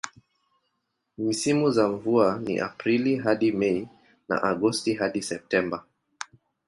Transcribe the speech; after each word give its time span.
Misimu 1.17 1.71
za 1.71 1.87
mvua 1.87 2.39
ni 2.39 2.59
Aprili 2.59 3.15
hadi 3.17 3.51
Mei 3.51 3.87
na 4.29 4.37
Agosti 4.43 4.93
hadi 4.93 5.21
Septemba. 5.21 5.83